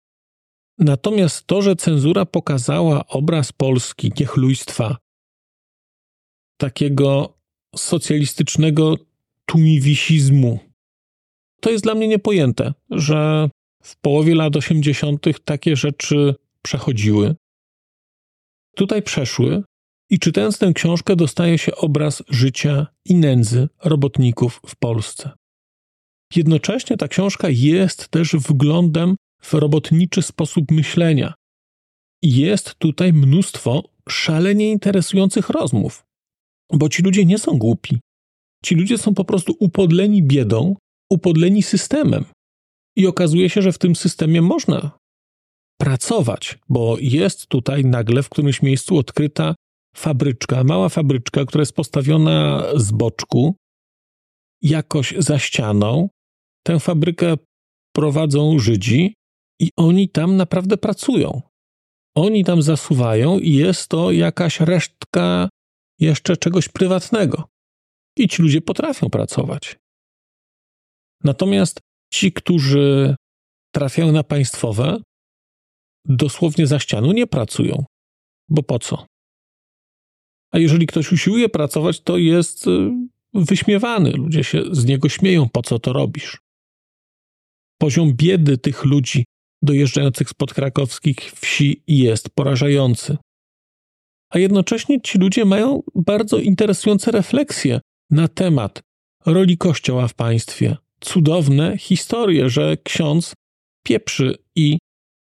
Natomiast 0.79 1.47
to, 1.47 1.61
że 1.61 1.75
cenzura 1.75 2.25
pokazała 2.25 3.07
obraz 3.07 3.51
Polski, 3.51 4.11
niechlujstwa, 4.19 4.97
takiego 6.63 7.33
socjalistycznego 7.75 8.97
tumiwisizmu. 9.45 10.59
To 11.61 11.69
jest 11.69 11.83
dla 11.83 11.95
mnie 11.95 12.07
niepojęte, 12.07 12.73
że 12.89 13.49
w 13.83 13.95
połowie 13.97 14.35
lat 14.35 14.55
80. 14.55 15.25
takie 15.45 15.75
rzeczy 15.75 16.35
przechodziły. 16.61 17.35
Tutaj 18.75 19.01
przeszły 19.01 19.63
i 20.09 20.19
czytając 20.19 20.57
tę 20.57 20.73
książkę 20.73 21.15
dostaje 21.15 21.57
się 21.57 21.75
obraz 21.75 22.23
życia 22.29 22.87
i 23.05 23.15
nędzy 23.15 23.69
robotników 23.83 24.61
w 24.67 24.75
Polsce. 24.75 25.31
Jednocześnie 26.35 26.97
ta 26.97 27.07
książka 27.07 27.47
jest 27.49 28.07
też 28.07 28.35
wglądem 28.35 29.15
w 29.41 29.53
robotniczy 29.53 30.21
sposób 30.21 30.71
myślenia. 30.71 31.33
Jest 32.21 32.75
tutaj 32.75 33.13
mnóstwo 33.13 33.83
szalenie 34.09 34.71
interesujących 34.71 35.49
rozmów. 35.49 36.03
Bo 36.73 36.89
ci 36.89 37.01
ludzie 37.03 37.25
nie 37.25 37.37
są 37.37 37.57
głupi. 37.57 37.99
Ci 38.65 38.75
ludzie 38.75 38.97
są 38.97 39.13
po 39.13 39.25
prostu 39.25 39.55
upodleni 39.59 40.23
biedą, 40.23 40.75
upodleni 41.11 41.63
systemem. 41.63 42.25
I 42.97 43.07
okazuje 43.07 43.49
się, 43.49 43.61
że 43.61 43.71
w 43.71 43.77
tym 43.77 43.95
systemie 43.95 44.41
można 44.41 44.91
pracować, 45.81 46.59
bo 46.69 46.97
jest 46.99 47.47
tutaj 47.47 47.85
nagle 47.85 48.23
w 48.23 48.29
którymś 48.29 48.61
miejscu 48.61 48.97
odkryta 48.97 49.55
fabryczka, 49.95 50.63
mała 50.63 50.89
fabryczka, 50.89 51.45
która 51.45 51.61
jest 51.61 51.75
postawiona 51.75 52.63
z 52.75 52.91
boczku, 52.91 53.55
jakoś 54.61 55.13
za 55.17 55.39
ścianą. 55.39 56.09
Tę 56.65 56.79
fabrykę 56.79 57.35
prowadzą 57.95 58.59
Żydzi 58.59 59.13
i 59.59 59.69
oni 59.77 60.09
tam 60.09 60.37
naprawdę 60.37 60.77
pracują. 60.77 61.41
Oni 62.15 62.43
tam 62.43 62.61
zasuwają 62.61 63.39
i 63.39 63.53
jest 63.53 63.87
to 63.87 64.11
jakaś 64.11 64.59
resztka 64.59 65.49
jeszcze 65.99 66.37
czegoś 66.37 66.69
prywatnego. 66.69 67.47
I 68.17 68.27
ci 68.27 68.41
ludzie 68.41 68.61
potrafią 68.61 69.09
pracować. 69.09 69.77
Natomiast 71.23 71.79
ci, 72.13 72.33
którzy 72.33 73.15
trafiają 73.75 74.11
na 74.11 74.23
państwowe, 74.23 75.01
dosłownie 76.05 76.67
za 76.67 76.79
ścianą 76.79 77.11
nie 77.11 77.27
pracują. 77.27 77.85
Bo 78.49 78.63
po 78.63 78.79
co? 78.79 79.05
A 80.51 80.59
jeżeli 80.59 80.87
ktoś 80.87 81.11
usiłuje 81.11 81.49
pracować, 81.49 82.01
to 82.01 82.17
jest 82.17 82.67
y, 82.67 82.91
wyśmiewany. 83.33 84.11
Ludzie 84.11 84.43
się 84.43 84.63
z 84.71 84.85
niego 84.85 85.09
śmieją, 85.09 85.49
po 85.49 85.61
co 85.61 85.79
to 85.79 85.93
robisz. 85.93 86.41
Poziom 87.77 88.13
biedy 88.13 88.57
tych 88.57 88.85
ludzi 88.85 89.25
dojeżdżających 89.61 90.29
spod 90.29 90.53
krakowskich 90.53 91.31
wsi 91.31 91.83
jest 91.87 92.29
porażający. 92.29 93.17
A 94.33 94.39
jednocześnie 94.39 95.01
ci 95.01 95.17
ludzie 95.17 95.45
mają 95.45 95.83
bardzo 95.95 96.37
interesujące 96.37 97.11
refleksje 97.11 97.79
na 98.09 98.27
temat 98.27 98.81
roli 99.25 99.57
Kościoła 99.57 100.07
w 100.07 100.13
państwie. 100.13 100.77
Cudowne 100.99 101.77
historie, 101.77 102.49
że 102.49 102.77
ksiądz 102.83 103.33
pieprzy 103.83 104.35
i 104.55 104.77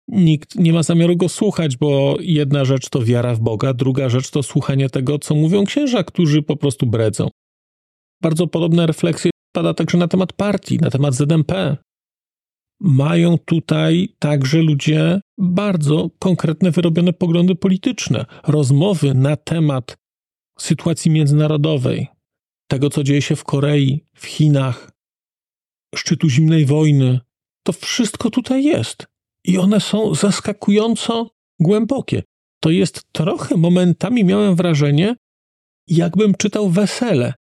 nikt 0.08 0.56
nie 0.56 0.74
ma 0.74 0.84
zamiaru 0.84 1.18
go 1.18 1.30
słuchać, 1.30 1.78
bo 1.78 2.18
jedna 2.20 2.66
rzecz 2.66 2.90
to 2.90 3.04
wiara 3.04 3.36
w 3.36 3.40
Boga, 3.40 3.74
druga 3.74 4.10
rzecz 4.10 4.30
to 4.30 4.44
słuchanie 4.44 4.90
tego, 4.90 5.20
co 5.20 5.36
mówią 5.36 5.66
księża, 5.66 6.04
którzy 6.04 6.42
po 6.42 6.56
prostu 6.56 6.86
bredzą. 6.86 7.30
Bardzo 8.22 8.48
podobne 8.48 8.88
refleksje 8.88 9.32
pada 9.52 9.74
także 9.74 9.98
na 9.98 10.08
temat 10.08 10.34
partii, 10.34 10.78
na 10.78 10.90
temat 10.90 11.14
ZMP. 11.14 11.78
Mają 12.80 13.38
tutaj 13.38 14.16
także 14.20 14.58
ludzie 14.58 15.22
bardzo 15.38 16.10
konkretne, 16.20 16.72
wyrobione 16.72 17.14
poglądy 17.14 17.56
polityczne, 17.56 18.26
rozmowy 18.48 19.14
na 19.14 19.36
temat 19.36 19.98
sytuacji 20.60 21.12
międzynarodowej, 21.12 22.08
tego, 22.68 22.90
co 22.90 23.04
dzieje 23.04 23.22
się 23.22 23.36
w 23.36 23.44
Korei, 23.44 24.06
w 24.14 24.26
Chinach, 24.26 24.92
szczytu 25.96 26.30
zimnej 26.30 26.66
wojny. 26.66 27.20
To 27.64 27.74
wszystko 27.74 28.30
tutaj 28.30 28.64
jest. 28.64 29.08
I 29.44 29.58
one 29.58 29.80
są 29.80 30.16
zaskakująco 30.16 31.30
głębokie. 31.60 32.24
To 32.60 32.70
jest 32.70 33.04
trochę 33.12 33.58
momentami 33.58 34.24
miałem 34.24 34.56
wrażenie, 34.56 35.16
jakbym 35.88 36.36
czytał 36.36 36.70
wesele. 36.70 37.34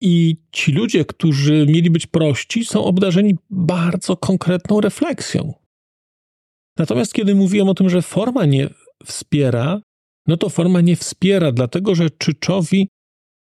I 0.00 0.36
ci 0.52 0.72
ludzie, 0.72 1.04
którzy 1.04 1.66
mieli 1.68 1.90
być 1.90 2.06
prości, 2.06 2.64
są 2.64 2.84
obdarzeni 2.84 3.36
bardzo 3.50 4.16
konkretną 4.16 4.80
refleksją. 4.80 5.54
Natomiast 6.78 7.14
kiedy 7.14 7.34
mówiłem 7.34 7.68
o 7.68 7.74
tym, 7.74 7.90
że 7.90 8.02
forma 8.02 8.44
nie 8.44 8.68
wspiera, 9.04 9.80
no 10.26 10.36
to 10.36 10.48
forma 10.48 10.80
nie 10.80 10.96
wspiera, 10.96 11.52
dlatego 11.52 11.94
że 11.94 12.10
Czyczowi 12.10 12.88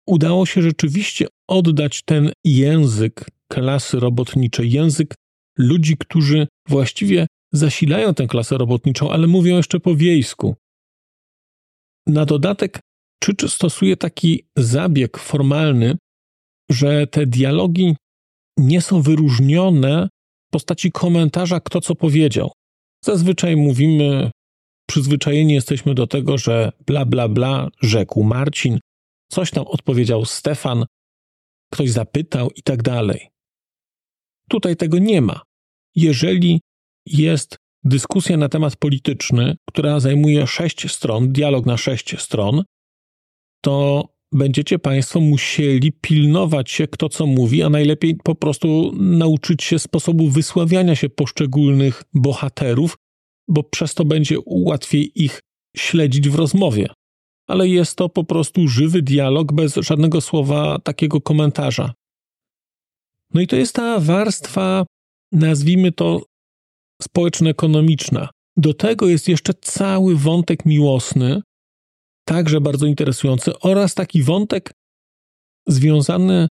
udało 0.08 0.46
się 0.46 0.62
rzeczywiście 0.62 1.28
oddać 1.48 2.02
ten 2.04 2.32
język 2.44 3.26
klasy 3.52 4.00
robotniczej, 4.00 4.72
język 4.72 5.16
ludzi, 5.58 5.98
którzy 5.98 6.48
właściwie 6.70 7.28
zasilają 7.54 8.14
tę 8.14 8.28
klasę 8.28 8.58
robotniczą, 8.58 9.12
ale 9.12 9.28
mówią 9.28 9.58
jeszcze 9.58 9.80
po 9.80 9.96
wiejsku. 9.96 10.56
Na 12.08 12.26
dodatek 12.26 12.80
Czycz 13.20 13.52
stosuje 13.52 13.98
taki 13.98 14.48
zabieg 14.58 15.18
formalny, 15.18 15.98
że 16.72 17.08
te 17.08 17.26
dialogi 17.26 17.96
nie 18.58 18.82
są 18.82 19.02
wyróżnione 19.02 20.10
w 20.48 20.52
postaci 20.52 20.92
komentarza, 20.92 21.60
kto 21.60 21.82
co 21.82 21.96
powiedział. 21.96 22.52
Zazwyczaj 23.06 23.56
mówimy, 23.56 24.32
przyzwyczajeni 24.90 25.54
jesteśmy 25.54 25.96
do 25.96 26.08
tego, 26.08 26.38
że 26.38 26.72
bla, 26.86 27.06
bla, 27.06 27.28
bla 27.28 27.70
rzekł 27.82 28.24
Marcin, 28.24 28.80
coś 29.32 29.52
tam 29.52 29.68
odpowiedział 29.68 30.26
Stefan, 30.26 30.86
ktoś 31.74 31.90
zapytał 31.90 32.50
i 32.56 32.64
tak 32.64 32.84
dalej. 32.84 33.30
Tutaj 34.50 34.76
tego 34.76 34.98
nie 34.98 35.22
ma. 35.22 35.42
Jeżeli 35.96 36.62
jest 37.06 37.58
dyskusja 37.84 38.38
na 38.38 38.50
temat 38.50 38.76
polityczny, 38.76 39.56
która 39.70 40.00
zajmuje 40.00 40.48
sześć 40.48 40.92
stron, 40.92 41.32
dialog 41.32 41.66
na 41.66 41.78
sześć 41.78 42.22
stron, 42.22 42.64
to 43.62 44.04
będziecie 44.36 44.80
Państwo 44.80 45.20
musieli 45.20 45.92
pilnować 45.92 46.72
się, 46.72 46.88
kto 46.88 47.10
co 47.10 47.25
mówi, 47.25 47.63
a 47.63 47.70
najlepiej 47.70 48.15
po 48.24 48.36
prostu 48.36 48.92
nauczyć 48.96 49.63
się 49.63 49.80
sposobu 49.80 50.30
wysławiania 50.30 50.96
się 50.96 51.10
poszczególnych 51.10 52.04
bohaterów, 52.13 52.98
bo 53.48 53.63
przez 53.63 53.94
to 53.94 54.06
będzie 54.06 54.38
łatwiej 54.46 55.24
ich 55.24 55.42
śledzić 55.77 56.30
w 56.30 56.36
rozmowie. 56.36 56.89
Ale 57.48 57.68
jest 57.68 57.96
to 57.96 58.10
po 58.10 58.24
prostu 58.24 58.68
żywy 58.68 59.01
dialog 59.01 59.54
bez 59.54 59.75
żadnego 59.75 60.22
słowa 60.22 60.79
takiego 60.79 61.22
komentarza. 61.22 61.94
No 63.33 63.42
i 63.42 63.48
to 63.48 63.55
jest 63.55 63.75
ta 63.75 64.00
warstwa, 64.00 64.86
nazwijmy 65.31 65.92
to 65.92 66.22
społeczno-ekonomiczna. 67.01 68.29
Do 68.57 68.74
tego 68.74 69.07
jest 69.07 69.27
jeszcze 69.27 69.53
cały 69.53 70.16
wątek 70.16 70.66
miłosny, 70.66 71.42
także 72.25 72.61
bardzo 72.61 72.85
interesujący, 72.85 73.59
oraz 73.59 73.94
taki 73.94 74.24
wątek 74.24 74.72
związany 75.68 76.48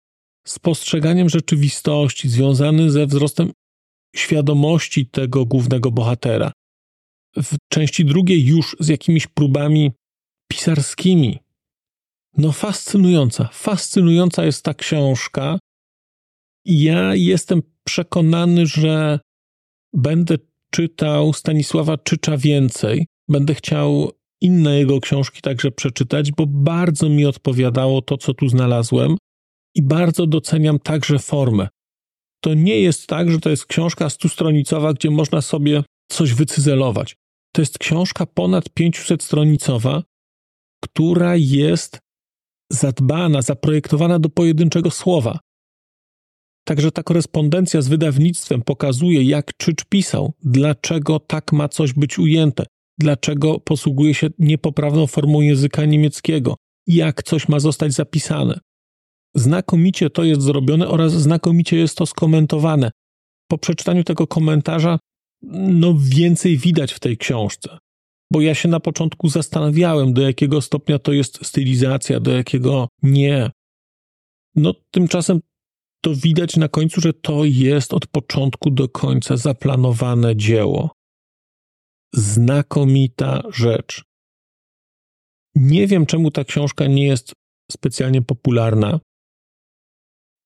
z 0.48 0.60
postrzeganiem 0.60 1.30
rzeczywistości, 1.30 2.30
związany 2.30 2.92
ze 2.92 3.06
wzrostem 3.08 3.52
świadomości 4.16 5.06
tego 5.06 5.46
głównego 5.46 5.92
bohatera. 5.92 6.52
W 7.36 7.56
części 7.72 8.06
drugiej 8.06 8.46
już 8.46 8.76
z 8.80 8.88
jakimiś 8.88 9.28
próbami 9.28 9.92
pisarskimi. 10.52 11.40
No, 12.38 12.52
fascynująca, 12.52 13.50
fascynująca 13.54 14.46
jest 14.46 14.64
ta 14.64 14.74
książka. 14.74 15.60
Ja 16.66 17.16
jestem 17.16 17.62
przekonany, 17.84 18.66
że 18.66 19.20
będę 19.94 20.38
czytał 20.72 21.34
Stanisława 21.34 21.98
Czycza 21.98 22.38
więcej. 22.38 23.08
Będę 23.28 23.56
chciał 23.56 24.12
inne 24.42 24.80
jego 24.80 25.00
książki 25.00 25.42
także 25.42 25.72
przeczytać, 25.72 26.32
bo 26.32 26.46
bardzo 26.48 27.10
mi 27.10 27.26
odpowiadało 27.26 28.02
to, 28.02 28.18
co 28.18 28.34
tu 28.34 28.50
znalazłem 28.50 29.18
i 29.76 29.82
bardzo 29.82 30.28
doceniam 30.28 30.80
także 30.80 31.20
formę. 31.20 31.68
To 32.44 32.54
nie 32.54 32.80
jest 32.80 33.08
tak, 33.08 33.32
że 33.32 33.40
to 33.40 33.50
jest 33.50 33.66
książka 33.66 34.10
stustronicowa, 34.10 34.94
gdzie 34.94 35.12
można 35.12 35.42
sobie 35.42 35.84
coś 36.12 36.34
wycyzelować. 36.34 37.16
To 37.54 37.62
jest 37.62 37.78
książka 37.78 38.26
ponad 38.26 38.66
500-stronicowa, 38.80 40.02
która 40.84 41.36
jest 41.36 42.00
zadbana, 42.72 43.42
zaprojektowana 43.42 44.20
do 44.20 44.30
pojedynczego 44.30 44.92
słowa. 44.92 45.40
Także 46.68 46.92
ta 46.92 47.04
korespondencja 47.04 47.82
z 47.82 47.88
wydawnictwem 47.88 48.62
pokazuje, 48.62 49.24
jak 49.24 49.58
Czycz 49.58 49.84
pisał, 49.86 50.34
dlaczego 50.44 51.20
tak 51.20 51.52
ma 51.52 51.70
coś 51.70 51.94
być 51.94 52.20
ujęte, 52.20 52.66
dlaczego 53.00 53.60
posługuje 53.60 54.14
się 54.14 54.28
niepoprawną 54.40 55.08
formą 55.08 55.42
języka 55.42 55.86
niemieckiego, 55.86 56.56
jak 56.88 57.24
coś 57.24 57.50
ma 57.50 57.60
zostać 57.60 57.94
zapisane. 57.94 58.60
Znakomicie 59.36 60.10
to 60.10 60.24
jest 60.24 60.42
zrobione 60.42 60.88
oraz 60.88 61.14
znakomicie 61.14 61.78
jest 61.78 61.98
to 61.98 62.06
skomentowane. 62.06 62.92
Po 63.48 63.58
przeczytaniu 63.58 64.04
tego 64.04 64.28
komentarza, 64.28 65.00
no 65.52 65.96
więcej 66.00 66.58
widać 66.58 66.94
w 66.94 67.00
tej 67.00 67.18
książce. 67.18 67.78
Bo 68.32 68.42
ja 68.42 68.56
się 68.56 68.70
na 68.70 68.80
początku 68.80 69.30
zastanawiałem, 69.30 70.14
do 70.14 70.22
jakiego 70.22 70.62
stopnia 70.62 71.00
to 71.00 71.14
jest 71.14 71.46
stylizacja, 71.46 72.20
do 72.20 72.32
jakiego 72.32 72.88
nie. 73.04 73.52
No 74.56 74.74
tymczasem 74.92 75.40
to 76.02 76.16
widać 76.16 76.58
na 76.58 76.68
końcu, 76.68 77.02
że 77.02 77.14
to 77.14 77.46
jest 77.46 77.94
od 77.94 78.08
początku 78.08 78.72
do 78.72 78.90
końca 78.90 79.38
zaplanowane 79.38 80.36
dzieło. 80.36 80.92
Znakomita 82.14 83.42
rzecz. 83.50 84.04
Nie 85.56 85.88
wiem, 85.88 86.06
czemu 86.06 86.32
ta 86.32 86.44
książka 86.44 86.88
nie 86.88 87.06
jest 87.06 87.34
specjalnie 87.72 88.22
popularna. 88.22 89.00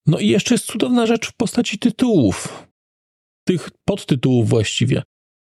No 0.06 0.18
i 0.18 0.28
jeszcze 0.28 0.54
jest 0.54 0.66
cudowna 0.66 1.06
rzecz 1.06 1.26
w 1.26 1.36
postaci 1.36 1.78
tytułów. 1.78 2.66
Tych 3.46 3.70
podtytułów 3.84 4.48
właściwie. 4.48 5.02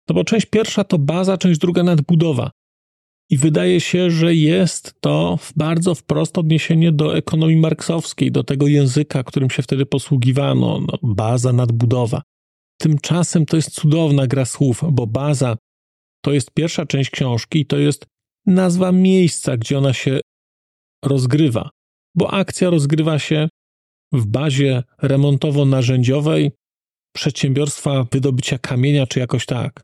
No 0.09 0.15
bo 0.15 0.25
część 0.25 0.47
pierwsza 0.47 0.85
to 0.85 0.99
baza, 0.99 1.39
część 1.39 1.61
druga 1.61 1.83
nadbudowa. 1.83 2.51
I 3.31 3.37
wydaje 3.39 3.81
się, 3.81 4.11
że 4.11 4.35
jest 4.35 5.01
to 5.01 5.39
bardzo 5.57 5.95
wprost 5.95 6.39
odniesienie 6.39 6.93
do 6.93 7.17
ekonomii 7.17 7.57
marksowskiej, 7.57 8.33
do 8.33 8.45
tego 8.45 8.67
języka, 8.67 9.23
którym 9.23 9.51
się 9.51 9.63
wtedy 9.63 9.87
posługiwano, 9.87 10.81
no, 10.81 10.99
baza, 11.03 11.53
nadbudowa. 11.53 12.23
Tymczasem 12.81 13.47
to 13.47 13.57
jest 13.57 13.71
cudowna 13.71 14.27
gra 14.27 14.45
słów, 14.45 14.83
bo 14.93 15.07
baza 15.07 15.57
to 16.25 16.33
jest 16.33 16.51
pierwsza 16.51 16.87
część 16.87 17.11
książki 17.11 17.61
i 17.61 17.67
to 17.67 17.79
jest 17.79 18.07
nazwa 18.47 18.93
miejsca, 18.93 19.57
gdzie 19.57 19.79
ona 19.79 19.93
się 19.93 20.21
rozgrywa, 21.05 21.71
bo 22.15 22.33
akcja 22.33 22.71
rozgrywa 22.71 23.19
się 23.19 23.49
w 24.13 24.27
bazie 24.27 24.83
remontowo-narzędziowej 25.03 26.51
przedsiębiorstwa 27.17 28.05
wydobycia 28.13 28.59
kamienia, 28.59 29.07
czy 29.07 29.21
jakoś 29.21 29.47
tak. 29.47 29.83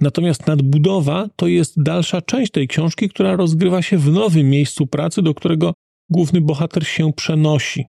Natomiast 0.00 0.46
nadbudowa 0.46 1.28
to 1.36 1.46
jest 1.46 1.82
dalsza 1.82 2.22
część 2.22 2.52
tej 2.52 2.68
książki, 2.68 3.08
która 3.08 3.36
rozgrywa 3.36 3.82
się 3.82 3.98
w 3.98 4.12
nowym 4.12 4.50
miejscu 4.50 4.86
pracy, 4.86 5.22
do 5.22 5.34
którego 5.34 5.72
główny 6.10 6.40
bohater 6.40 6.86
się 6.86 7.12
przenosi. 7.12 7.86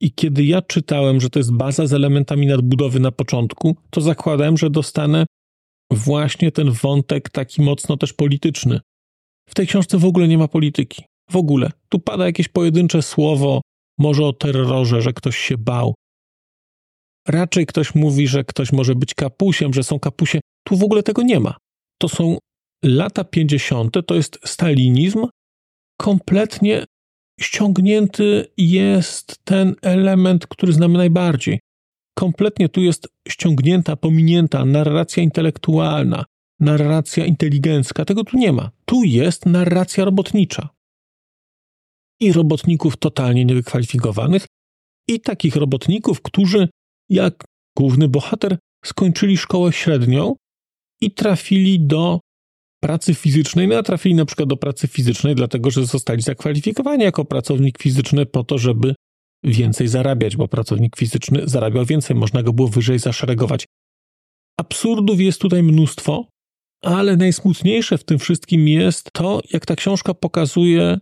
I 0.00 0.12
kiedy 0.12 0.44
ja 0.44 0.62
czytałem, 0.62 1.20
że 1.20 1.30
to 1.30 1.38
jest 1.38 1.52
baza 1.52 1.86
z 1.86 1.92
elementami 1.92 2.46
nadbudowy 2.46 3.00
na 3.00 3.12
początku, 3.12 3.76
to 3.90 4.00
zakładałem, 4.00 4.56
że 4.56 4.70
dostanę 4.70 5.26
właśnie 5.90 6.52
ten 6.52 6.70
wątek 6.70 7.30
taki 7.30 7.62
mocno 7.62 7.96
też 7.96 8.12
polityczny. 8.12 8.80
W 9.48 9.54
tej 9.54 9.66
książce 9.66 9.98
w 9.98 10.04
ogóle 10.04 10.28
nie 10.28 10.38
ma 10.38 10.48
polityki. 10.48 11.04
W 11.30 11.36
ogóle. 11.36 11.70
Tu 11.88 11.98
pada 11.98 12.26
jakieś 12.26 12.48
pojedyncze 12.48 13.02
słowo, 13.02 13.60
może 13.98 14.24
o 14.24 14.32
terrorze, 14.32 15.02
że 15.02 15.12
ktoś 15.12 15.36
się 15.36 15.58
bał. 15.58 15.94
raczej 17.28 17.66
ktoś 17.66 17.94
mówi, 17.94 18.28
że 18.28 18.44
ktoś 18.44 18.72
może 18.72 18.94
być 18.94 19.14
kapusiem, 19.14 19.74
że 19.74 19.82
są 19.82 20.00
kapusie. 20.00 20.40
Tu 20.66 20.76
w 20.76 20.84
ogóle 20.84 21.02
tego 21.02 21.22
nie 21.22 21.40
ma. 21.40 21.56
To 22.00 22.08
są 22.08 22.38
lata 22.84 23.24
50., 23.24 23.96
to 24.06 24.14
jest 24.14 24.38
stalinizm. 24.44 25.26
Kompletnie 26.00 26.84
ściągnięty 27.40 28.46
jest 28.56 29.44
ten 29.44 29.74
element, 29.82 30.46
który 30.46 30.72
znamy 30.72 30.98
najbardziej. 30.98 31.60
Kompletnie 32.18 32.68
tu 32.68 32.80
jest 32.80 33.08
ściągnięta, 33.28 33.96
pominięta 33.96 34.64
narracja 34.64 35.22
intelektualna, 35.22 36.24
narracja 36.60 37.26
inteligencka. 37.26 38.04
Tego 38.04 38.24
tu 38.24 38.38
nie 38.38 38.52
ma. 38.52 38.70
Tu 38.84 39.04
jest 39.04 39.46
narracja 39.46 40.04
robotnicza. 40.04 40.68
I 42.20 42.32
robotników 42.32 42.96
totalnie 42.96 43.44
niewykwalifikowanych, 43.44 44.46
i 45.08 45.20
takich 45.20 45.56
robotników, 45.56 46.22
którzy, 46.22 46.68
jak 47.08 47.44
główny 47.76 48.08
bohater, 48.08 48.58
skończyli 48.84 49.36
szkołę 49.36 49.72
średnią 49.72 50.34
i 51.00 51.10
trafili 51.10 51.80
do 51.80 52.20
pracy 52.82 53.14
fizycznej, 53.14 53.68
no 53.68 53.78
a 53.78 53.82
trafili 53.82 54.14
na 54.14 54.24
przykład 54.24 54.48
do 54.48 54.56
pracy 54.56 54.88
fizycznej, 54.88 55.34
dlatego 55.34 55.70
że 55.70 55.86
zostali 55.86 56.22
zakwalifikowani 56.22 57.04
jako 57.04 57.24
pracownik 57.24 57.78
fizyczny 57.78 58.26
po 58.26 58.44
to, 58.44 58.58
żeby 58.58 58.94
więcej 59.44 59.88
zarabiać, 59.88 60.36
bo 60.36 60.48
pracownik 60.48 60.96
fizyczny 60.96 61.42
zarabiał 61.44 61.84
więcej, 61.84 62.16
można 62.16 62.42
go 62.42 62.52
było 62.52 62.68
wyżej 62.68 62.98
zaszeregować. 62.98 63.64
Absurdów 64.60 65.20
jest 65.20 65.40
tutaj 65.40 65.62
mnóstwo, 65.62 66.28
ale 66.82 67.16
najsmutniejsze 67.16 67.98
w 67.98 68.04
tym 68.04 68.18
wszystkim 68.18 68.68
jest 68.68 69.12
to, 69.12 69.40
jak 69.52 69.66
ta 69.66 69.76
książka 69.76 70.14
pokazuje, 70.14 70.98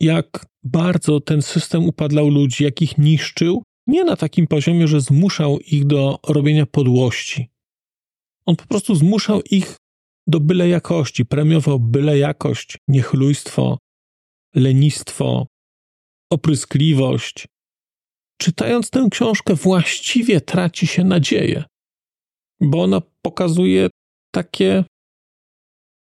jak 0.00 0.46
bardzo 0.62 1.20
ten 1.20 1.42
system 1.42 1.84
upadlał 1.84 2.28
ludzi, 2.28 2.64
jak 2.64 2.82
ich 2.82 2.98
niszczył, 2.98 3.62
nie 3.86 4.04
na 4.04 4.16
takim 4.16 4.46
poziomie, 4.46 4.88
że 4.88 5.00
zmuszał 5.00 5.58
ich 5.58 5.86
do 5.86 6.18
robienia 6.28 6.66
podłości. 6.66 7.50
On 8.46 8.56
po 8.56 8.66
prostu 8.66 8.94
zmuszał 8.94 9.40
ich 9.50 9.76
do 10.26 10.40
byle 10.40 10.68
jakości, 10.68 11.26
premiował 11.26 11.80
byle 11.80 12.18
jakość, 12.18 12.78
niechlujstwo, 12.88 13.78
lenistwo, 14.54 15.46
opryskliwość. 16.30 17.46
Czytając 18.40 18.90
tę 18.90 19.08
książkę, 19.10 19.54
właściwie 19.54 20.40
traci 20.40 20.86
się 20.86 21.04
nadzieję, 21.04 21.64
bo 22.60 22.82
ona 22.82 23.02
pokazuje 23.22 23.88
takie 24.34 24.84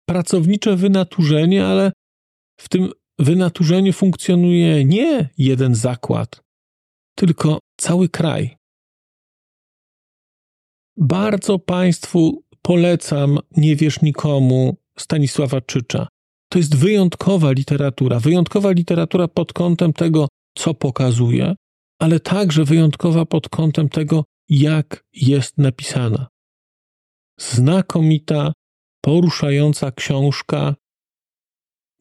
pracownicze 0.09 0.77
wynaturzenie, 0.77 1.67
ale 1.67 1.93
w 2.61 2.69
tym 2.69 2.93
wynaturzeniu 3.19 3.93
funkcjonuje 3.93 4.85
nie 4.85 5.29
jeden 5.39 5.75
zakład, 5.75 6.41
tylko 7.17 7.59
cały 7.81 8.09
kraj. 8.09 8.57
Bardzo 10.97 11.59
Państwu 11.59 12.45
polecam 12.63 13.39
Nie 13.57 13.77
wierz 13.77 14.03
nikomu 14.03 14.77
Stanisława 14.99 15.61
Czycza. 15.61 16.09
To 16.49 16.59
jest 16.59 16.77
wyjątkowa 16.77 17.53
literatura, 17.53 18.21
wyjątkowa 18.21 18.71
literatura 18.71 19.29
pod 19.29 19.53
kątem 19.53 19.93
tego, 19.93 20.29
co 20.59 20.75
pokazuje, 20.75 21.55
ale 21.99 22.21
także 22.21 22.65
wyjątkowa 22.65 23.27
pod 23.27 23.49
kątem 23.49 23.89
tego, 23.89 24.25
jak 24.49 25.05
jest 25.13 25.59
napisana. 25.59 26.29
Znakomita, 27.41 28.53
poruszająca 29.01 29.91
książka. 29.91 30.75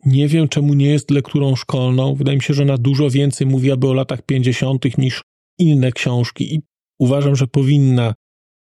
Nie 0.06 0.28
wiem, 0.28 0.48
czemu 0.48 0.74
nie 0.74 0.86
jest 0.86 1.12
lekturą 1.12 1.56
szkolną. 1.56 2.16
Wydaje 2.16 2.38
mi 2.38 2.44
się, 2.44 2.54
że 2.54 2.64
ona 2.64 2.78
dużo 2.78 3.10
więcej 3.10 3.48
mówi 3.48 3.72
aby 3.72 3.88
o 3.88 3.94
latach 3.94 4.22
50. 4.22 4.98
niż 4.98 5.22
inne 5.60 5.92
książki 5.92 6.56
i 6.56 6.62
uważam, 7.00 7.36
że 7.36 7.48
powinna 7.48 8.14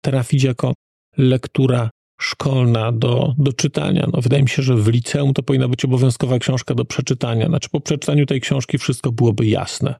trafić 0.06 0.44
jako 0.44 0.74
lektura 1.18 1.90
szkolna 2.22 2.92
do, 2.92 3.36
do 3.38 3.54
czytania. 3.54 4.08
No, 4.14 4.22
wydaje 4.22 4.44
mi 4.44 4.50
się, 4.50 4.62
że 4.62 4.76
w 4.76 4.88
liceum 4.88 5.34
to 5.34 5.44
powinna 5.44 5.68
być 5.68 5.86
obowiązkowa 5.86 6.40
książka 6.40 6.76
do 6.76 6.86
przeczytania. 6.86 7.48
Znaczy, 7.48 7.70
po 7.70 7.80
przeczytaniu 7.80 8.26
tej 8.26 8.42
książki 8.42 8.78
wszystko 8.78 9.12
byłoby 9.12 9.48
jasne. 9.48 9.96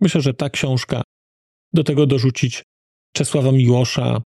Myślę, 0.00 0.20
że 0.20 0.34
ta 0.34 0.50
książka, 0.50 1.02
do 1.72 1.84
tego 1.84 2.06
dorzucić 2.06 2.62
Czesława 3.12 3.52
Miłosza, 3.52 4.22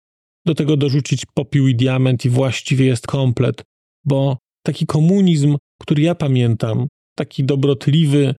do 0.46 0.56
tego 0.56 0.78
dorzucić 0.78 1.26
Popiół 1.34 1.68
i 1.68 1.76
Diament 1.76 2.26
i 2.26 2.30
właściwie 2.30 2.86
jest 2.86 3.08
komplet, 3.08 3.64
bo 4.06 4.38
taki 4.66 4.86
komunizm, 4.86 5.58
który 5.82 6.02
ja 6.02 6.16
pamiętam, 6.16 6.88
taki 7.16 7.44
dobrotliwy, 7.44 8.36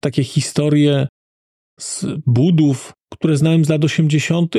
takie 0.00 0.24
historie 0.24 1.08
z 1.80 2.06
budów, 2.26 2.92
które 3.12 3.36
znałem 3.36 3.64
z 3.64 3.68
lat 3.68 3.84
80., 3.84 4.54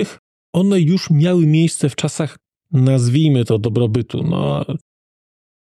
one 0.53 0.79
już 0.79 1.10
miały 1.10 1.45
miejsce 1.45 1.89
w 1.89 1.95
czasach, 1.95 2.38
nazwijmy 2.71 3.45
to, 3.45 3.60
dobrobytu. 3.60 4.23
No, 4.23 4.65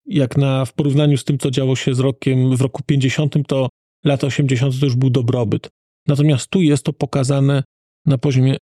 jak 0.06 0.36
na, 0.36 0.64
w 0.64 0.72
porównaniu 0.72 1.16
z 1.16 1.24
tym, 1.24 1.38
co 1.38 1.50
działo 1.50 1.76
się 1.76 1.94
z 1.94 1.98
rokiem, 1.98 2.56
w 2.56 2.60
roku 2.60 2.82
50, 2.86 3.34
to 3.48 3.68
lata 4.04 4.26
80 4.26 4.80
to 4.80 4.86
już 4.86 4.96
był 4.96 5.10
dobrobyt. 5.10 5.68
Natomiast 6.06 6.48
tu 6.48 6.60
jest 6.60 6.84
to 6.84 6.92
pokazane 6.92 7.62
na 8.06 8.18
poziomie 8.18 8.56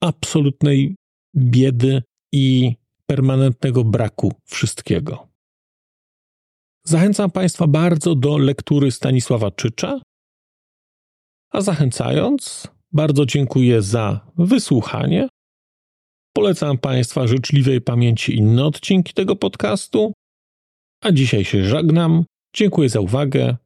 absolutnej 0.00 0.96
biedy 1.36 2.02
i 2.32 2.74
permanentnego 3.06 3.84
braku 3.84 4.32
wszystkiego. 4.44 5.28
Zachęcam 6.84 7.30
Państwa 7.30 7.66
bardzo 7.66 8.14
do 8.14 8.38
lektury 8.38 8.90
Stanisława 8.90 9.50
Czycza, 9.50 10.00
a 11.50 11.60
zachęcając, 11.60 12.68
bardzo 12.92 13.26
dziękuję 13.26 13.82
za 13.82 14.32
wysłuchanie. 14.38 15.28
Polecam 16.36 16.78
Państwa 16.78 17.26
życzliwej 17.26 17.80
pamięci 17.80 18.36
inne 18.36 18.64
odcinki 18.64 19.14
tego 19.14 19.36
podcastu. 19.36 20.12
A 21.04 21.12
dzisiaj 21.12 21.44
się 21.44 21.64
żegnam. 21.64 22.24
Dziękuję 22.56 22.88
za 22.88 23.00
uwagę. 23.00 23.56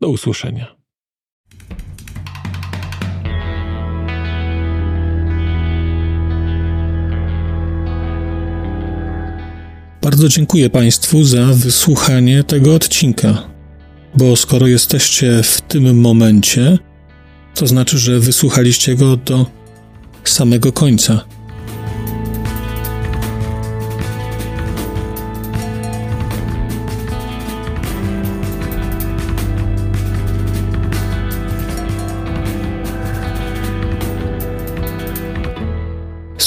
Do 0.00 0.08
usłyszenia. 0.08 0.76
Bardzo 10.02 10.28
dziękuję 10.28 10.70
Państwu 10.70 11.24
za 11.24 11.46
wysłuchanie 11.46 12.44
tego 12.44 12.74
odcinka, 12.74 13.50
bo 14.14 14.36
skoro 14.36 14.66
jesteście 14.66 15.42
w 15.42 15.60
tym 15.60 16.00
momencie, 16.00 16.78
to 17.54 17.66
znaczy, 17.66 17.98
że 17.98 18.20
wysłuchaliście 18.20 18.94
go 18.94 19.16
do 19.16 19.46
samego 20.24 20.72
końca. 20.72 21.39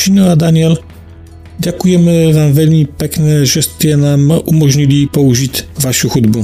Shino 0.00 0.32
a 0.32 0.34
Daniel 0.34 0.80
Ďakujeme 1.60 2.32
vám 2.32 2.56
veľmi 2.56 2.88
pekne, 2.96 3.44
že 3.44 3.60
ste 3.60 3.92
nám 3.92 4.32
umožnili 4.48 5.12
použiť 5.12 5.76
vašu 5.76 6.08
hudbu. 6.08 6.40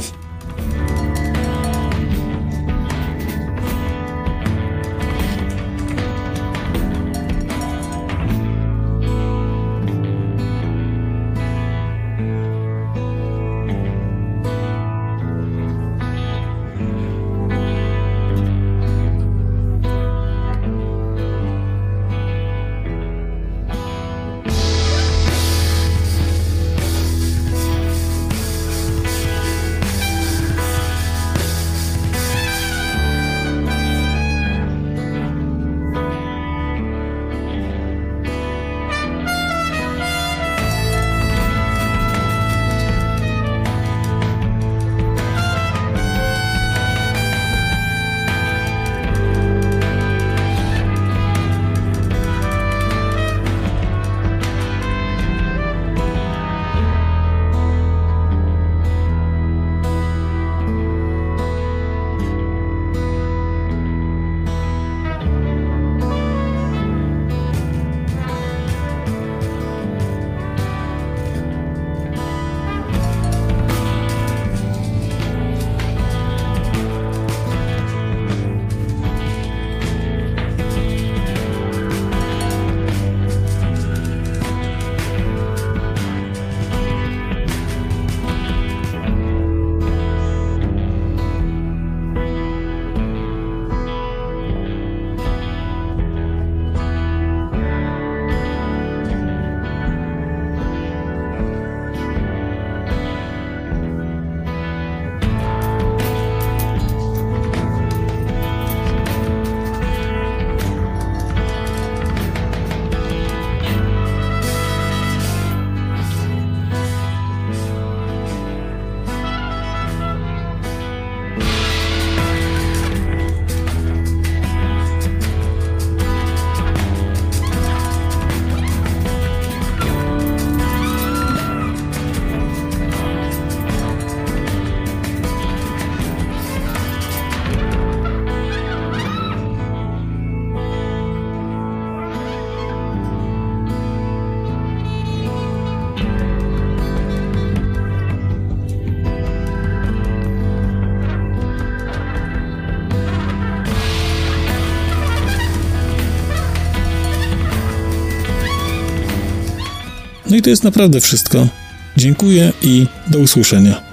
To 160.47 160.51
jest 160.51 160.65
naprawdę 160.65 161.01
wszystko. 161.01 161.49
Dziękuję 161.97 162.53
i 162.63 162.87
do 163.09 163.19
usłyszenia. 163.19 163.86